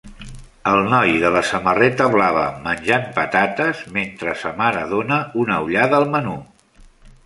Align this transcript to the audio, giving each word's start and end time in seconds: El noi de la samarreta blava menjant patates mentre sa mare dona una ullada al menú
El 0.69 0.79
noi 0.93 1.11
de 1.23 1.29
la 1.35 1.43
samarreta 1.49 2.07
blava 2.15 2.47
menjant 2.69 3.07
patates 3.21 3.85
mentre 4.01 4.37
sa 4.45 4.57
mare 4.65 4.85
dona 4.99 5.25
una 5.47 5.65
ullada 5.71 6.03
al 6.05 6.13
menú 6.17 6.39